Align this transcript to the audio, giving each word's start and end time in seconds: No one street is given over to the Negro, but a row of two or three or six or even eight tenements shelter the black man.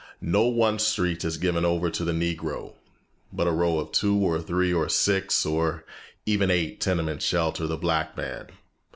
No 0.23 0.45
one 0.47 0.79
street 0.79 1.23
is 1.23 1.37
given 1.37 1.63
over 1.63 1.91
to 1.91 2.03
the 2.03 2.11
Negro, 2.11 2.73
but 3.31 3.45
a 3.45 3.51
row 3.51 3.77
of 3.77 3.91
two 3.91 4.15
or 4.15 4.41
three 4.41 4.73
or 4.73 4.89
six 4.89 5.45
or 5.45 5.85
even 6.25 6.49
eight 6.49 6.81
tenements 6.81 7.23
shelter 7.23 7.67
the 7.67 7.77
black 7.77 8.17
man. 8.17 8.47